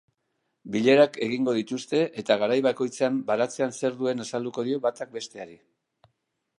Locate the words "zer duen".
3.83-4.27